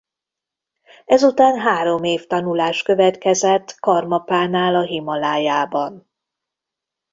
[1.05, 6.09] Ezután három év tanulás következett Karmapánál a Himalájában.